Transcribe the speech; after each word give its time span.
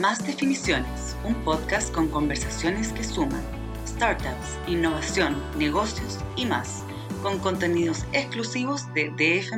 Más 0.00 0.26
Definiciones, 0.26 1.18
un 1.22 1.34
podcast 1.44 1.94
con 1.94 2.08
conversaciones 2.08 2.94
que 2.94 3.04
suman 3.04 3.42
startups, 3.86 4.58
innovación, 4.66 5.36
negocios 5.58 6.18
y 6.34 6.46
más, 6.46 6.82
con 7.22 7.38
contenidos 7.38 8.06
exclusivos 8.14 8.90
de 8.94 9.10
DF. 9.10 9.52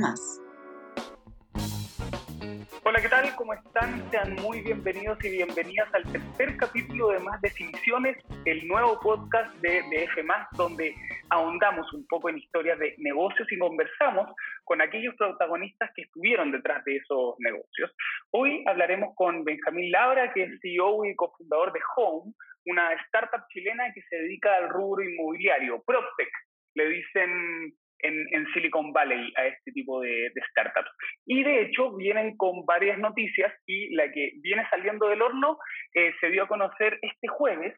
Hola, 2.83 3.01
¿qué 3.01 3.09
tal? 3.09 3.33
¿Cómo 3.37 3.55
están? 3.55 4.11
Sean 4.11 4.35
muy 4.43 4.61
bienvenidos 4.62 5.23
y 5.23 5.30
bienvenidas 5.30 5.89
al 5.95 6.02
tercer 6.11 6.57
capítulo 6.57 7.11
de 7.11 7.21
Más 7.21 7.41
Definiciones, 7.41 8.16
el 8.45 8.66
nuevo 8.66 8.98
podcast 8.98 9.55
de 9.59 9.82
DF, 9.82 10.19
donde 10.57 10.96
ahondamos 11.30 11.93
un 11.93 12.05
poco 12.09 12.29
en 12.29 12.39
historias 12.39 12.80
de 12.80 12.96
negocios 12.98 13.46
y 13.53 13.59
conversamos 13.61 14.29
con 14.65 14.81
aquellos 14.81 15.15
protagonistas 15.17 15.91
que 15.95 16.03
estuvieron 16.03 16.51
detrás 16.51 16.85
de 16.85 16.96
esos 16.96 17.35
negocios. 17.39 17.95
Hoy 18.31 18.64
hablaremos 18.67 19.14
con 19.14 19.45
Benjamín 19.45 19.91
Labra, 19.91 20.33
que 20.33 20.45
es 20.45 20.61
CEO 20.61 21.05
y 21.05 21.14
cofundador 21.14 21.72
de 21.72 21.81
Home, 21.96 22.32
una 22.67 22.93
startup 23.07 23.46
chilena 23.53 23.93
que 23.93 24.03
se 24.03 24.17
dedica 24.17 24.57
al 24.57 24.71
rubro 24.71 25.05
inmobiliario, 25.05 25.82
PropTech. 25.86 26.31
Le 26.75 26.89
dicen 26.89 27.75
en, 28.05 28.46
Silicon 28.53 28.93
Valley 28.93 29.32
a 29.36 29.46
este 29.46 29.72
tipo 29.72 30.00
de, 30.00 30.32
startups. 30.50 30.91
Y 31.27 31.43
de 31.43 31.63
hecho 31.63 31.94
vienen 31.96 32.36
con 32.36 32.64
varias 32.67 32.98
noticias 32.98 33.53
y 33.67 33.94
la 33.94 34.11
que 34.11 34.33
viene 34.42 34.67
saliendo 34.70 35.08
del 35.08 35.22
horno 35.22 35.58
eh, 35.94 36.12
se 36.20 36.31
dio 36.31 36.44
a 36.44 36.48
conocer 36.48 36.98
este 37.03 37.28
jueves, 37.28 37.75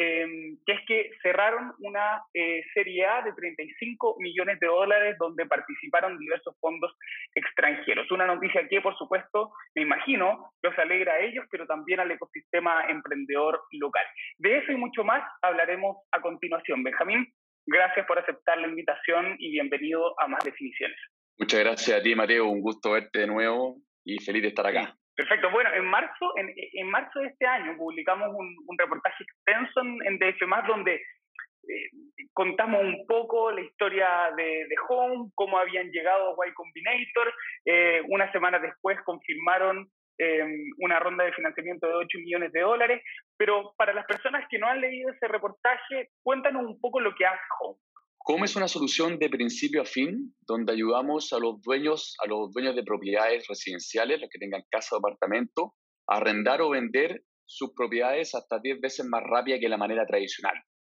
em, 0.00 0.56
que 0.64 0.72
es 0.72 0.80
que 0.86 1.10
cerraron 1.22 1.72
una 1.80 2.22
eh, 2.34 2.62
serie 2.74 3.06
A 3.06 3.22
de 3.22 3.32
35 3.32 4.16
millones 4.18 4.58
de 4.60 4.66
dólares 4.66 5.16
donde 5.18 5.46
participaron 5.46 6.18
diversos 6.18 6.56
fondos 6.60 6.96
extranjeros. 7.34 8.10
Una 8.10 8.26
noticia 8.26 8.66
que, 8.68 8.80
por 8.80 8.96
supuesto, 8.96 9.52
me 9.74 9.82
imagino, 9.82 10.52
los 10.62 10.78
alegra 10.78 11.14
a 11.14 11.20
ellos, 11.20 11.44
pero 11.50 11.66
también 11.66 12.00
al 12.00 12.10
ecosistema 12.10 12.84
emprendedor 12.88 13.60
local. 13.72 14.06
De 14.38 14.58
eso 14.58 14.72
y 14.72 14.76
mucho 14.76 15.04
más 15.04 15.22
hablaremos 15.42 15.96
a 16.12 16.20
continuación. 16.20 16.82
Benjamín, 16.82 17.26
Gracias 17.66 18.06
por 18.06 18.18
aceptar 18.18 18.58
la 18.58 18.66
invitación 18.66 19.36
y 19.38 19.52
bienvenido 19.52 20.18
a 20.20 20.26
Más 20.26 20.42
Definiciones. 20.44 20.96
Muchas 21.38 21.60
gracias 21.60 22.00
a 22.00 22.02
ti, 22.02 22.14
Mateo. 22.14 22.48
Un 22.48 22.62
gusto 22.62 22.92
verte 22.92 23.20
de 23.20 23.26
nuevo 23.26 23.76
y 24.04 24.18
feliz 24.18 24.42
de 24.42 24.48
estar 24.48 24.66
acá. 24.66 24.96
Perfecto. 25.20 25.50
Bueno, 25.50 25.70
en 25.74 25.84
marzo, 25.84 26.32
en, 26.36 26.52
en 26.56 26.90
marzo 26.90 27.20
de 27.20 27.26
este 27.26 27.46
año 27.46 27.76
publicamos 27.76 28.28
un, 28.34 28.78
reportaje 28.78 29.22
extenso 29.24 29.80
en, 29.80 29.98
en 30.06 30.18
DF, 30.18 30.40
donde 30.66 30.94
eh, 30.94 31.90
contamos 32.32 32.82
un 32.82 33.06
poco 33.06 33.50
la 33.50 33.60
historia 33.60 34.30
de, 34.36 34.66
Home, 34.88 35.30
cómo 35.34 35.58
habían 35.58 35.90
llegado 35.90 36.40
a 36.40 36.48
Y 36.48 36.52
Combinator. 36.54 37.34
Eh, 37.66 38.02
una 38.08 38.32
semana 38.32 38.58
después 38.58 38.98
confirmaron 39.04 39.90
Em, 40.22 40.70
una 40.80 40.98
ronda 40.98 41.24
de 41.24 41.32
financiamiento 41.32 41.86
de 41.86 41.94
8 41.94 42.18
millones 42.18 42.52
de 42.52 42.60
dólares, 42.60 43.02
pero 43.38 43.72
para 43.78 43.94
las 43.94 44.04
personas 44.04 44.46
que 44.50 44.58
no 44.58 44.66
han 44.66 44.78
leído 44.78 45.10
ese 45.10 45.26
reportaje, 45.26 46.10
cuéntanos 46.22 46.62
un 46.66 46.78
poco 46.78 47.00
lo 47.00 47.14
que 47.14 47.24
hace 47.24 47.40
Home. 47.60 47.78
Home 48.26 48.44
es 48.44 48.54
una 48.54 48.68
solución 48.68 49.18
de 49.18 49.30
principio 49.30 49.80
a 49.80 49.84
fin, 49.86 50.34
donde 50.46 50.72
ayudamos 50.72 51.32
a 51.32 51.38
los 51.38 51.60
dueños, 51.62 52.16
a 52.22 52.28
los 52.28 52.52
dueños 52.52 52.76
de 52.76 52.82
propiedades 52.82 53.46
residenciales, 53.48 54.20
los 54.20 54.28
que 54.28 54.38
tengan 54.38 54.62
casa 54.70 54.94
o 54.94 54.98
apartamento, 54.98 55.74
a 56.06 56.18
arrendar 56.18 56.60
o 56.60 56.70
vender 56.70 57.22
sus 57.46 57.72
propiedades 57.74 58.34
hasta 58.34 58.58
10 58.60 58.80
veces 58.80 59.06
más 59.06 59.22
rápida 59.24 59.58
que 59.58 59.68
la 59.68 59.78
manera 59.78 60.04
tradicional. 60.06 60.54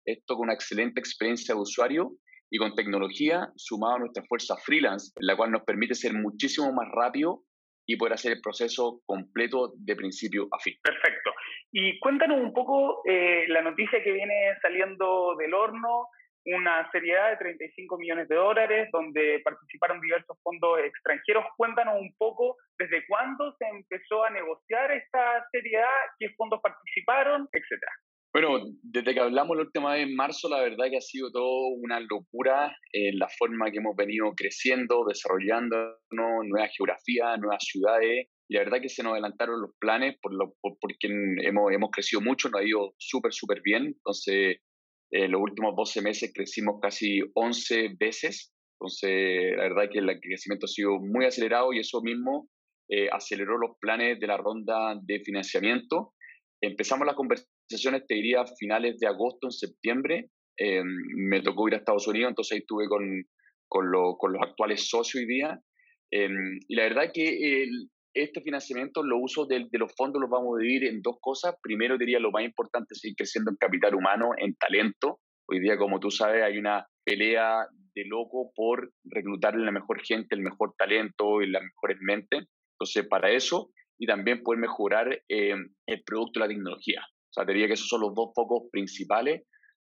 Esto 0.05 0.35
con 0.35 0.45
una 0.45 0.55
excelente 0.55 0.99
experiencia 0.99 1.55
de 1.55 1.61
usuario 1.61 2.17
y 2.51 2.59
con 2.59 2.75
tecnología 2.75 3.53
sumado 3.55 3.97
a 3.97 3.99
nuestra 4.01 4.25
fuerza 4.25 4.57
freelance, 4.57 5.13
la 5.21 5.37
cual 5.37 5.53
nos 5.53 5.63
permite 5.63 5.95
ser 5.95 6.15
muchísimo 6.15 6.73
más 6.73 6.89
rápido 6.91 7.43
y 7.87 7.97
poder 7.97 8.15
hacer 8.15 8.33
el 8.33 8.41
proceso 8.41 9.03
completo 9.05 9.73
de 9.77 9.95
principio 9.95 10.49
a 10.51 10.59
fin. 10.59 10.75
Perfecto. 10.83 11.31
Y 11.71 11.99
cuéntanos 12.01 12.41
un 12.41 12.53
poco 12.53 13.03
eh, 13.05 13.47
la 13.49 13.63
noticia 13.63 14.03
que 14.03 14.13
viene 14.13 14.35
saliendo 14.63 15.37
del 15.37 15.55
horno, 15.55 16.09
una 16.47 16.91
seriedad 16.91 17.31
de 17.31 17.37
35 17.37 17.99
millones 17.99 18.29
de 18.29 18.37
dólares, 18.37 18.89
donde 18.93 19.41
participaron 19.45 20.01
diversos 20.01 20.37
fondos 20.43 20.79
extranjeros. 20.81 21.45
Cuéntanos 21.57 22.01
un 22.01 22.15
poco 22.17 22.57
desde 22.79 23.07
cuándo 23.07 23.55
se 23.59 23.67
empezó 23.67 24.25
a 24.25 24.31
negociar 24.31 24.91
esta 24.93 25.47
seriedad, 25.53 25.85
qué 26.19 26.31
fondos 26.37 26.61
participaron, 26.63 27.49
etcétera. 27.53 27.93
Bueno, 28.33 28.61
desde 28.83 29.13
que 29.13 29.21
hablamos 29.21 29.57
la 29.57 29.65
última 29.65 29.95
vez 29.95 30.07
en 30.07 30.15
marzo, 30.15 30.49
la 30.49 30.61
verdad 30.61 30.89
que 30.89 30.99
ha 30.99 31.01
sido 31.01 31.33
todo 31.33 31.67
una 31.71 31.99
locura 31.99 32.77
en 32.93 33.19
la 33.19 33.29
forma 33.29 33.73
que 33.73 33.79
hemos 33.79 33.97
venido 33.97 34.33
creciendo, 34.37 35.05
desarrollando 35.05 35.97
nuevas 36.13 36.71
geografías, 36.77 37.41
nuevas 37.41 37.65
ciudades. 37.65 38.29
La 38.49 38.61
verdad 38.61 38.81
que 38.81 38.89
se 38.89 39.03
nos 39.03 39.15
adelantaron 39.15 39.61
los 39.61 39.73
planes 39.81 40.17
por 40.23 40.33
lo, 40.33 40.55
porque 40.61 41.09
hemos, 41.43 41.73
hemos 41.73 41.91
crecido 41.91 42.21
mucho, 42.21 42.49
nos 42.51 42.61
ha 42.61 42.65
ido 42.65 42.95
súper, 42.99 43.33
súper 43.33 43.63
bien. 43.63 43.87
Entonces, 43.87 44.59
en 45.11 45.33
los 45.33 45.41
últimos 45.41 45.75
12 45.77 46.03
meses 46.03 46.33
crecimos 46.35 46.81
casi 46.81 47.21
11 47.35 47.97
veces. 47.99 48.53
Entonces, 48.79 49.57
la 49.57 49.63
verdad 49.65 49.91
que 49.93 49.99
el 49.99 50.21
crecimiento 50.21 50.67
ha 50.67 50.69
sido 50.69 50.99
muy 50.99 51.27
acelerado 51.27 51.73
y 51.73 51.81
eso 51.81 52.01
mismo 52.01 52.49
eh, 52.89 53.09
aceleró 53.13 53.59
los 53.59 53.77
planes 53.81 54.19
de 54.19 54.27
la 54.27 54.37
ronda 54.37 54.95
de 55.03 55.21
financiamiento. 55.21 56.15
Empezamos 56.63 57.07
la 57.07 57.15
conversación 57.15 57.51
sesiones, 57.71 58.07
te 58.07 58.17
diría, 58.17 58.45
finales 58.59 58.99
de 58.99 59.07
agosto, 59.07 59.47
en 59.47 59.53
septiembre. 59.53 60.31
Eh, 60.59 60.83
me 60.85 61.41
tocó 61.41 61.69
ir 61.69 61.75
a 61.75 61.79
Estados 61.79 62.07
Unidos, 62.09 62.31
entonces 62.31 62.53
ahí 62.53 62.59
estuve 62.59 62.89
con, 62.89 63.03
con, 63.69 63.87
con 64.19 64.33
los 64.33 64.43
actuales 64.43 64.89
socios 64.89 65.23
hoy 65.23 65.27
día. 65.27 65.59
Eh, 66.11 66.29
y 66.69 66.75
la 66.75 66.83
verdad 66.85 67.11
que 67.15 67.65
este 68.15 68.41
financiamiento, 68.41 69.03
lo 69.03 69.19
uso 69.19 69.47
de, 69.47 69.69
los 69.73 69.93
fondos, 69.97 70.21
los 70.21 70.31
vamos 70.31 70.57
a 70.57 70.63
dividir 70.63 70.89
en 70.89 71.03
dos 71.03 71.17
cosas. 71.21 71.55
Primero, 71.63 71.97
diría, 71.97 72.19
lo 72.19 72.31
más 72.31 72.45
importante 72.45 72.95
seguir 72.95 73.17
creciendo 73.17 73.51
en 73.51 73.57
capital 73.57 73.95
humano, 73.95 74.31
en 74.37 74.55
talento. 74.57 75.21
Hoy 75.49 75.61
día, 75.61 75.77
como 75.77 76.01
tú 76.01 76.11
sabes, 76.11 76.43
hay 76.43 76.59
una 76.59 76.87
pelea 77.05 77.67
de 77.95 78.05
loco 78.05 78.53
por 78.55 78.93
reclutar 79.05 79.57
la 79.57 79.73
mejor 79.73 80.01
gente, 80.03 80.35
el 80.35 80.43
mejor 80.43 80.75
talento 80.77 81.43
y 81.43 81.51
las 81.51 81.63
mejores 81.63 81.99
mentes. 82.01 82.47
Entonces, 82.75 83.07
para 83.09 83.31
eso, 83.31 83.71
y 83.99 84.07
también 84.07 84.43
poder 84.43 84.61
mejorar 84.61 85.23
eh, 85.29 85.55
el 85.87 86.03
producto 86.05 86.39
y 86.39 86.43
la 86.43 86.49
tecnología. 86.49 87.03
O 87.03 87.33
sea, 87.33 87.45
diría 87.45 87.67
que 87.67 87.75
esos 87.75 87.89
son 87.89 88.01
los 88.01 88.15
dos 88.15 88.31
focos 88.35 88.69
principales. 88.73 89.43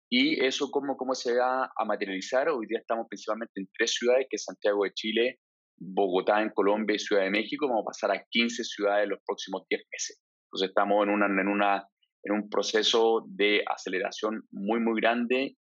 Y 0.09 0.43
eso, 0.43 0.71
¿cómo, 0.71 0.95
cómo 0.95 1.13
se 1.13 1.35
va 1.37 1.65
a 1.75 1.85
materializar? 1.85 2.49
Hoy 2.49 2.65
día 2.67 2.79
estamos 2.79 3.07
principalmente 3.09 3.59
en 3.59 3.67
tres 3.77 3.93
ciudades, 3.93 4.27
que 4.29 4.37
es 4.37 4.43
Santiago 4.43 4.85
de 4.85 4.93
Chile, 4.93 5.39
Bogotá 5.77 6.41
en 6.41 6.49
Colombia 6.49 6.95
y 6.95 6.99
Ciudad 6.99 7.23
de 7.23 7.29
México. 7.29 7.67
Vamos 7.67 7.83
a 7.83 7.91
pasar 7.91 8.11
a 8.11 8.23
15 8.29 8.63
ciudades 8.63 9.03
en 9.03 9.09
los 9.11 9.19
próximos 9.25 9.63
10 9.69 9.81
meses. 9.91 10.21
Entonces 10.47 10.69
estamos 10.69 11.05
en, 11.05 11.13
una, 11.13 11.25
en, 11.25 11.47
una, 11.47 11.87
en 12.23 12.33
un 12.33 12.49
proceso 12.49 13.25
de 13.27 13.63
aceleración 13.67 14.43
muy, 14.51 14.79
muy 14.79 14.99
grande, 14.99 15.55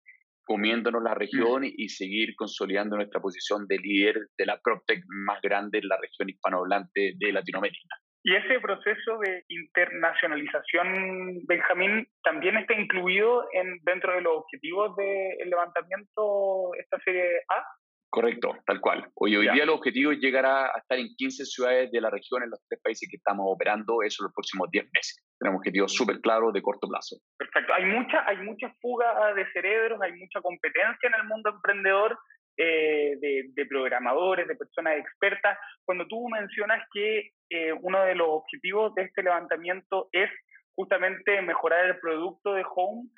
comiéndonos 0.45 1.03
la 1.03 1.13
región 1.13 1.63
mm. 1.63 1.73
y 1.75 1.89
seguir 1.89 2.35
consolidando 2.35 2.95
nuestra 2.95 3.19
posición 3.19 3.67
de 3.67 3.77
líder 3.77 4.15
de 4.37 4.45
la 4.45 4.59
PropTech 4.63 5.03
más 5.25 5.41
grande 5.41 5.79
en 5.79 5.87
la 5.87 5.97
región 5.97 6.29
hispanohablante 6.29 7.13
de 7.17 7.31
Latinoamérica. 7.33 7.97
Y 8.23 8.35
ese 8.35 8.59
proceso 8.59 9.19
de 9.19 9.45
internacionalización, 9.47 11.45
Benjamín, 11.47 12.05
también 12.23 12.57
está 12.57 12.73
incluido 12.73 13.47
en, 13.53 13.79
dentro 13.83 14.13
de 14.13 14.21
los 14.21 14.39
objetivos 14.39 14.95
del 14.97 15.49
levantamiento 15.49 16.73
esta 16.77 16.99
serie 17.05 17.23
A. 17.47 17.63
Correcto, 18.09 18.55
tal 18.65 18.79
cual. 18.79 19.05
Hoy, 19.15 19.35
hoy 19.35 19.49
día 19.51 19.63
el 19.63 19.69
objetivo 19.69 20.11
es 20.11 20.19
llegar 20.19 20.45
a, 20.45 20.71
estar 20.77 20.97
en 20.97 21.09
15 21.17 21.45
ciudades 21.45 21.91
de 21.91 21.99
la 21.99 22.09
región 22.09 22.41
en 22.41 22.49
los 22.49 22.65
tres 22.67 22.81
países 22.81 23.07
que 23.09 23.17
estamos 23.17 23.45
operando, 23.47 24.01
eso 24.01 24.23
en 24.23 24.25
los 24.25 24.33
próximos 24.33 24.69
10 24.71 24.85
meses. 24.93 25.23
Tenemos 25.37 25.59
objetivos 25.59 25.93
súper 25.93 26.21
claros 26.21 26.53
de 26.53 26.61
corto 26.61 26.87
plazo. 26.87 27.17
Perfecto. 27.37 27.73
Hay 27.73 27.85
mucha, 27.85 28.25
hay 28.27 28.37
mucha 28.37 28.73
fuga 28.81 29.33
de 29.33 29.45
cerebros, 29.51 30.01
hay 30.01 30.13
mucha 30.13 30.41
competencia 30.41 31.09
en 31.09 31.15
el 31.15 31.27
mundo 31.27 31.49
emprendedor 31.49 32.17
eh, 32.59 33.17
de, 33.21 33.65
programadores, 33.67 34.47
de 34.47 34.55
personas 34.55 34.97
expertas. 34.97 35.59
Cuando 35.85 36.07
tú 36.07 36.27
mencionas 36.29 36.83
que 36.91 37.31
eh, 37.51 37.73
uno 37.81 38.03
de 38.03 38.15
los 38.15 38.27
objetivos 38.29 38.95
de 38.95 39.03
este 39.03 39.21
levantamiento 39.21 40.09
es 40.11 40.29
justamente 40.75 41.39
mejorar 41.43 41.85
el 41.85 41.99
producto 41.99 42.53
de 42.53 42.63
Home, 42.75 43.09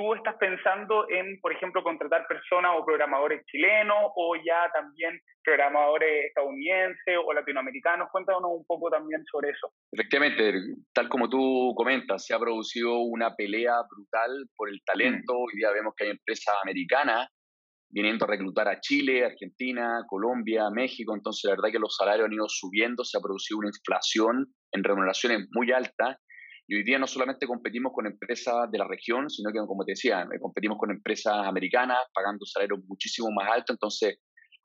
tú 0.00 0.14
estás 0.14 0.36
pensando 0.40 1.04
en, 1.10 1.38
por 1.42 1.52
ejemplo, 1.52 1.82
contratar 1.82 2.26
personas 2.26 2.72
o 2.74 2.84
programadores 2.86 3.44
chilenos 3.44 3.98
o 4.16 4.34
ya 4.36 4.70
también 4.72 5.20
programadores 5.44 6.24
estadounidenses 6.24 7.18
o 7.22 7.32
latinoamericanos. 7.34 8.08
Cuéntanos 8.10 8.50
un 8.50 8.64
poco 8.64 8.88
también 8.88 9.22
sobre 9.30 9.50
eso. 9.50 9.70
Efectivamente, 9.92 10.54
tal 10.94 11.10
como 11.10 11.28
tú 11.28 11.74
comentas, 11.76 12.24
se 12.24 12.34
ha 12.34 12.38
producido 12.38 13.00
una 13.00 13.34
pelea 13.36 13.74
brutal 13.90 14.48
por 14.56 14.70
el 14.70 14.80
talento. 14.86 15.34
Mm. 15.34 15.36
Hoy 15.36 15.52
día 15.56 15.70
vemos 15.70 15.92
que 15.94 16.04
hay 16.04 16.10
empresas 16.12 16.54
americanas 16.62 17.28
viniendo 17.90 18.24
a 18.24 18.28
reclutar 18.28 18.68
a 18.68 18.80
Chile, 18.80 19.26
Argentina, 19.26 20.02
Colombia, 20.08 20.70
México. 20.70 21.14
Entonces, 21.14 21.44
la 21.44 21.56
verdad 21.56 21.72
que 21.72 21.78
los 21.78 21.94
salarios 21.94 22.24
han 22.26 22.32
ido 22.32 22.48
subiendo, 22.48 23.04
se 23.04 23.18
ha 23.18 23.20
producido 23.20 23.58
una 23.58 23.68
inflación 23.68 24.46
en 24.72 24.82
remuneraciones 24.82 25.46
muy 25.52 25.72
alta. 25.72 26.18
Y 26.70 26.76
hoy 26.76 26.84
día 26.84 27.00
no 27.00 27.08
solamente 27.08 27.48
competimos 27.48 27.92
con 27.92 28.06
empresas 28.06 28.70
de 28.70 28.78
la 28.78 28.86
región, 28.86 29.28
sino 29.28 29.50
que, 29.50 29.58
como 29.58 29.84
te 29.84 29.90
decía, 29.90 30.22
eh, 30.32 30.38
competimos 30.38 30.78
con 30.78 30.92
empresas 30.92 31.34
americanas 31.44 31.98
pagando 32.14 32.46
salarios 32.46 32.78
muchísimo 32.86 33.28
más 33.32 33.50
altos. 33.50 33.74
Entonces, 33.74 34.20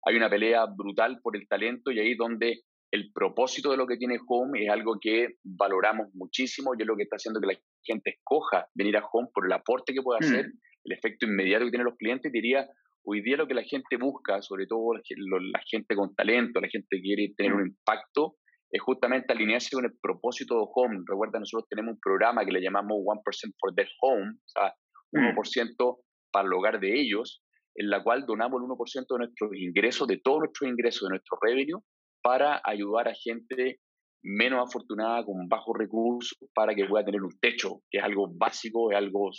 hay 0.06 0.16
una 0.16 0.30
pelea 0.30 0.68
brutal 0.68 1.19
por 1.24 1.36
el 1.36 1.48
talento 1.48 1.90
y 1.90 2.00
ahí 2.00 2.12
es 2.12 2.18
donde 2.19 2.62
el 2.92 3.12
propósito 3.12 3.72
de 3.72 3.78
lo 3.78 3.88
que 3.88 3.98
tiene 3.98 4.19
Home 4.28 4.63
es 4.63 4.69
algo 4.69 5.00
que 5.02 5.30
valoramos 5.44 6.13
muchísimo 6.13 6.74
y 6.78 6.84
es 6.84 6.88
lo 6.88 6.96
que 6.96 7.04
está 7.04 7.16
haciendo 7.16 7.42
que 7.42 7.48
la 7.48 7.60
gente 7.84 8.12
escoja 8.12 8.68
venir 8.75 8.98
a 8.98 9.06
Home 9.12 9.30
por 9.34 9.48
el 9.48 9.54
aporte 9.54 9.92
que 9.92 10.04
puede 10.04 10.19
hacer, 10.19 10.46
mm. 10.46 10.60
el 10.84 10.92
efecto 10.94 11.25
inmediato 11.25 11.66
que 11.66 11.72
tienen 11.72 11.86
los 11.86 11.98
clientes. 11.98 12.31
Diría, 12.31 12.69
hoy 13.04 13.24
día 13.24 13.36
lo 13.36 13.48
que 13.48 13.56
la 13.56 13.63
gente 13.63 13.98
busca, 13.98 14.44
sobre 14.44 14.68
todo 14.68 14.94
la 14.94 15.62
gente 15.66 15.96
con 15.96 16.13
talento, 16.13 16.62
la 16.62 16.69
gente 16.69 16.86
que 16.98 17.01
quiere 17.01 17.34
tener 17.36 17.54
un 17.54 17.66
impacto, 17.66 18.36
es 18.75 18.81
justamente 18.81 19.31
alinearse 19.31 19.74
con 19.74 19.86
el 19.86 19.94
propósito 20.01 20.56
de 20.56 20.66
Home. 20.75 21.00
Recuerda, 21.07 21.39
nosotros 21.39 21.66
tenemos 21.69 21.94
un 21.94 22.00
programa 22.01 22.44
que 22.44 22.51
le 22.51 22.62
llamamos 22.62 22.98
1% 22.98 23.54
for 23.57 23.74
their 23.74 23.88
Home, 24.01 24.31
o 24.31 24.48
sea, 24.48 24.74
1% 25.13 25.33
mm. 25.33 26.01
para 26.30 26.45
el 26.45 26.54
hogar 26.54 26.81
de 26.81 27.00
ellos, 27.00 27.42
en 27.75 27.89
la 27.89 28.04
cual 28.04 28.25
donamos 28.27 28.62
el 28.62 28.68
1% 28.68 29.06
de 29.10 29.18
nuestros 29.18 29.51
ingresos, 29.54 30.07
de 30.10 30.18
todos 30.18 30.39
nuestros 30.39 30.69
ingresos, 30.69 31.07
de 31.07 31.12
nuestro 31.12 31.38
revenue, 31.42 31.80
para 32.22 32.62
ayudar 32.66 33.07
a 33.07 33.13
gente 33.13 33.80
menos 34.22 34.68
afortunada, 34.68 35.24
con 35.24 35.48
bajos 35.48 35.77
recursos, 35.77 36.38
para 36.54 36.75
que 36.75 36.86
pueda 36.86 37.06
tener 37.06 37.22
un 37.22 37.39
techo, 37.39 37.81
que 37.89 38.00
es 38.00 38.04
algo 38.04 38.27
básico, 38.36 38.92
es 38.92 38.98
algo 38.98 39.30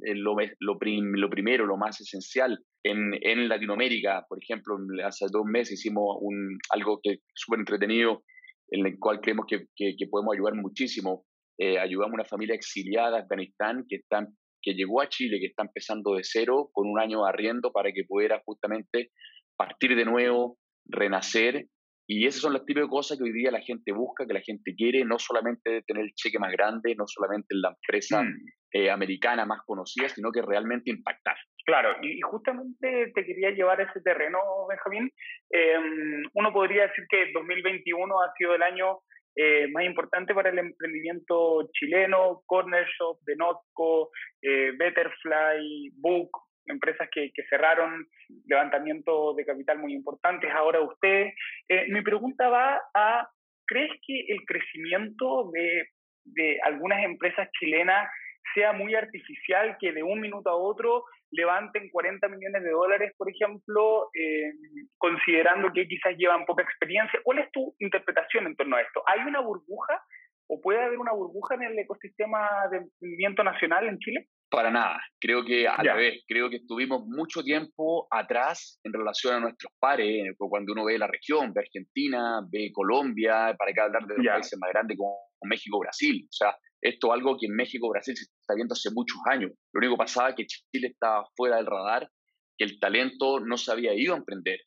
lo, 0.00 0.34
lo, 0.60 0.78
lo 0.80 1.30
primero, 1.30 1.64
lo 1.64 1.78
más 1.78 1.98
esencial. 1.98 2.58
En, 2.84 3.12
en, 3.22 3.48
Latinoamérica, 3.48 4.26
por 4.28 4.38
ejemplo, 4.42 4.76
hace 5.06 5.26
dos 5.30 5.44
meses 5.46 5.78
hicimos 5.78 6.18
un, 6.20 6.58
algo 6.70 6.98
que 7.02 7.12
es 7.12 7.20
súper 7.34 7.60
entretenido, 7.60 8.24
en 8.72 8.86
el 8.86 8.98
cual 8.98 9.20
creemos 9.20 9.46
que, 9.46 9.66
que, 9.76 10.06
podemos 10.10 10.34
ayudar 10.34 10.54
muchísimo. 10.54 11.24
Eh, 11.58 11.78
ayudamos 11.78 12.12
a 12.12 12.14
una 12.14 12.24
familia 12.24 12.54
exiliada 12.54 13.12
de 13.12 13.22
Afganistán 13.22 13.84
que, 13.86 13.96
están, 13.96 14.34
que 14.62 14.72
llegó 14.72 15.02
a 15.02 15.08
Chile, 15.08 15.38
que 15.38 15.46
está 15.46 15.62
empezando 15.62 16.14
de 16.14 16.22
cero, 16.24 16.70
con 16.72 16.88
un 16.88 16.98
año 16.98 17.22
de 17.22 17.28
arriendo 17.28 17.70
para 17.70 17.92
que 17.92 18.04
pudiera 18.08 18.40
justamente 18.44 19.10
partir 19.56 19.94
de 19.94 20.06
nuevo, 20.06 20.58
renacer 20.86 21.66
y 22.06 22.26
esas 22.26 22.42
son 22.42 22.52
las 22.52 22.64
típicas 22.64 22.90
cosas 22.90 23.16
que 23.16 23.24
hoy 23.24 23.32
día 23.32 23.50
la 23.50 23.60
gente 23.60 23.92
busca, 23.92 24.26
que 24.26 24.34
la 24.34 24.40
gente 24.40 24.74
quiere, 24.74 25.04
no 25.04 25.18
solamente 25.18 25.82
tener 25.86 26.04
el 26.04 26.14
cheque 26.14 26.38
más 26.38 26.52
grande, 26.52 26.94
no 26.96 27.04
solamente 27.06 27.54
en 27.54 27.62
la 27.62 27.70
empresa 27.70 28.22
mm. 28.22 28.46
eh, 28.72 28.90
americana 28.90 29.46
más 29.46 29.60
conocida, 29.64 30.08
sino 30.08 30.32
que 30.32 30.42
realmente 30.42 30.90
impactar. 30.90 31.36
Claro, 31.64 31.96
y, 32.02 32.20
justamente 32.20 33.12
te 33.14 33.24
quería 33.24 33.50
llevar 33.50 33.80
a 33.80 33.84
ese 33.84 34.00
terreno, 34.00 34.38
Benjamín. 34.68 35.10
Em, 35.50 36.22
uno 36.34 36.52
podría 36.52 36.88
decir 36.88 37.04
que 37.08 37.30
2021 37.32 38.20
ha 38.20 38.32
sido 38.36 38.54
el 38.54 38.62
año 38.62 38.98
eh, 39.36 39.68
más 39.68 39.84
importante 39.84 40.34
para 40.34 40.50
el 40.50 40.58
emprendimiento 40.58 41.68
chileno, 41.72 42.42
Corner 42.46 42.86
Shop, 42.86 43.18
Denotco, 43.24 44.10
eh, 44.42 44.72
Betterfly, 44.76 45.92
Book, 45.94 46.30
empresas 46.66 47.08
que, 47.10 47.30
cerraron, 47.48 48.06
levantamiento 48.46 49.34
de 49.34 49.44
capital 49.44 49.78
muy 49.78 49.94
importantes, 49.94 50.50
ahora 50.50 50.80
usted. 50.80 51.30
Eh, 51.68 51.86
mi 51.88 52.02
pregunta 52.02 52.48
va 52.48 52.82
a, 52.94 53.28
¿crees 53.66 53.92
que 54.06 54.20
el 54.28 54.44
crecimiento 54.46 55.50
de, 55.52 55.88
de 56.24 56.58
algunas 56.62 57.04
empresas 57.04 57.48
chilenas 57.58 58.10
sea 58.54 58.72
muy 58.72 58.94
artificial, 58.94 59.76
que 59.80 59.92
de 59.92 60.02
un 60.02 60.20
minuto 60.20 60.50
a 60.50 60.56
otro 60.56 61.04
levanten 61.30 61.88
40 61.90 62.28
millones 62.28 62.62
de 62.62 62.70
dólares, 62.70 63.12
por 63.16 63.30
ejemplo, 63.30 64.10
eh, 64.14 64.52
considerando 64.98 65.72
que 65.72 65.86
quizás 65.88 66.16
llevan 66.16 66.44
poca 66.44 66.62
experiencia. 66.62 67.20
¿Cuál 67.22 67.38
es 67.38 67.50
tu 67.52 67.74
interpretación 67.78 68.46
en 68.46 68.56
torno 68.56 68.76
a 68.76 68.82
esto? 68.82 69.02
¿Hay 69.06 69.20
una 69.20 69.40
burbuja 69.40 70.02
o 70.48 70.60
puede 70.60 70.82
haber 70.82 70.98
una 70.98 71.12
burbuja 71.12 71.54
en 71.54 71.62
el 71.62 71.78
ecosistema 71.78 72.48
de 72.70 72.78
emprendimiento 72.78 73.42
nacional 73.42 73.88
en 73.88 73.98
Chile? 73.98 74.28
Para 74.50 74.70
nada, 74.70 75.00
creo 75.18 75.42
que 75.42 75.66
a 75.66 75.82
la 75.82 75.94
vez, 75.94 76.22
creo 76.28 76.50
que 76.50 76.56
estuvimos 76.56 77.06
mucho 77.06 77.42
tiempo 77.42 78.06
atrás 78.10 78.78
en 78.84 78.92
relación 78.92 79.34
a 79.34 79.40
nuestros 79.40 79.72
pares, 79.78 80.36
cuando 80.36 80.74
uno 80.74 80.84
ve 80.84 80.98
la 80.98 81.06
región, 81.06 81.54
ve 81.54 81.62
Argentina, 81.62 82.42
ve 82.50 82.70
Colombia, 82.70 83.54
para 83.58 83.72
qué 83.72 83.80
hablar 83.80 84.06
de 84.06 84.18
los 84.18 84.26
países 84.26 84.58
más 84.58 84.70
grandes 84.70 84.98
como 84.98 85.31
México, 85.48 85.78
Brasil, 85.78 86.26
o 86.28 86.32
sea, 86.32 86.56
esto 86.80 87.08
es 87.08 87.12
algo 87.12 87.36
que 87.38 87.46
en 87.46 87.54
México, 87.54 87.88
Brasil 87.88 88.16
se 88.16 88.24
está 88.24 88.54
viendo 88.54 88.72
hace 88.72 88.90
muchos 88.90 89.18
años. 89.30 89.52
Lo 89.72 89.78
único 89.78 89.94
que 89.94 90.04
pasaba 90.04 90.30
es 90.30 90.34
que 90.34 90.46
Chile 90.46 90.88
estaba 90.88 91.24
fuera 91.36 91.56
del 91.56 91.66
radar, 91.66 92.10
que 92.58 92.64
el 92.64 92.80
talento 92.80 93.38
no 93.38 93.56
se 93.56 93.70
había 93.70 93.94
ido 93.94 94.14
a 94.14 94.18
emprender. 94.18 94.58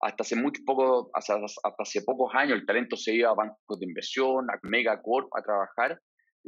Hasta 0.00 0.22
hace, 0.22 0.36
muy 0.36 0.52
poco, 0.66 1.10
hasta, 1.14 1.38
hace 1.78 2.02
pocos 2.02 2.34
años 2.34 2.58
el 2.58 2.66
talento 2.66 2.96
se 2.96 3.14
iba 3.14 3.30
a 3.30 3.34
bancos 3.34 3.80
de 3.80 3.86
inversión, 3.86 4.50
a 4.50 4.58
megacorp 4.62 5.34
a 5.34 5.42
trabajar, 5.42 5.98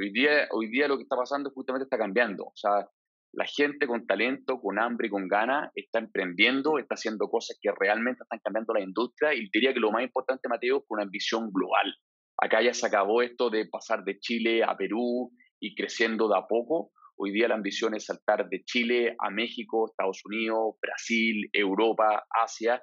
Hoy 0.00 0.12
día, 0.12 0.46
hoy 0.52 0.68
día 0.68 0.86
lo 0.86 0.96
que 0.96 1.02
está 1.02 1.16
pasando 1.16 1.50
justamente 1.50 1.82
está 1.82 1.98
cambiando. 1.98 2.44
O 2.44 2.52
sea, 2.54 2.86
la 3.32 3.44
gente 3.46 3.88
con 3.88 4.06
talento, 4.06 4.60
con 4.60 4.78
hambre 4.78 5.08
y 5.08 5.10
con 5.10 5.26
ganas 5.26 5.72
está 5.74 5.98
emprendiendo, 5.98 6.78
está 6.78 6.94
haciendo 6.94 7.28
cosas 7.28 7.58
que 7.60 7.72
realmente 7.76 8.22
están 8.22 8.38
cambiando 8.38 8.74
la 8.74 8.80
industria 8.80 9.34
y 9.34 9.48
diría 9.52 9.74
que 9.74 9.80
lo 9.80 9.90
más 9.90 10.04
importante, 10.04 10.48
Mateo, 10.48 10.78
es 10.78 10.84
una 10.88 11.04
visión 11.04 11.50
global. 11.50 11.96
Acá 12.40 12.62
ya 12.62 12.73
se 12.73 12.87
acabó 12.87 13.23
esto 13.23 13.50
de 13.50 13.67
pasar 13.67 14.05
de 14.05 14.19
Chile 14.20 14.62
a 14.64 14.76
Perú 14.76 15.32
y 15.61 15.75
creciendo 15.75 16.29
de 16.29 16.38
a 16.38 16.46
poco. 16.46 16.93
Hoy 17.17 17.32
día 17.32 17.49
la 17.49 17.56
ambición 17.56 17.94
es 17.94 18.06
saltar 18.06 18.49
de 18.49 18.64
Chile 18.64 19.17
a 19.19 19.31
México, 19.31 19.87
Estados 19.90 20.20
Unidos, 20.25 20.76
Brasil, 20.81 21.49
Europa, 21.52 22.25
Asia. 22.44 22.82